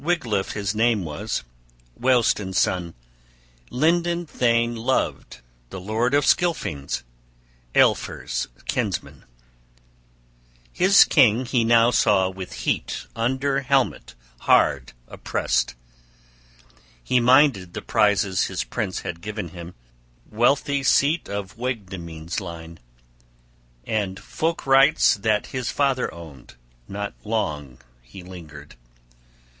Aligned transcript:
XXXIV 0.03 0.07
WIGLAF 0.31 0.51
his 0.53 0.73
name 0.73 1.03
was, 1.03 1.43
Weohstan's 1.95 2.57
son, 2.57 2.95
linden 3.69 4.25
thane 4.25 4.75
loved, 4.75 5.41
the 5.69 5.79
lord 5.79 6.15
of 6.15 6.25
Scylfings, 6.25 7.03
Aelfhere's 7.75 8.47
kinsman. 8.65 9.25
His 10.73 11.03
king 11.03 11.45
he 11.45 11.63
now 11.63 11.91
saw 11.91 12.29
with 12.31 12.51
heat 12.63 13.05
under 13.15 13.59
helmet 13.61 14.15
hard 14.39 14.93
oppressed. 15.07 15.75
He 17.03 17.19
minded 17.19 17.75
the 17.75 17.83
prizes 17.83 18.45
his 18.45 18.63
prince 18.63 19.01
had 19.01 19.21
given 19.21 19.49
him, 19.49 19.75
wealthy 20.27 20.81
seat 20.81 21.29
of 21.29 21.49
the 21.49 21.61
Waegmunding 21.61 22.39
line, 22.39 22.79
and 23.85 24.19
folk 24.19 24.65
rights 24.65 25.13
that 25.13 25.45
his 25.53 25.69
father 25.69 26.11
owned 26.11 26.55
Not 26.87 27.13
long 27.23 27.77
he 28.01 28.23
lingered. 28.23 28.73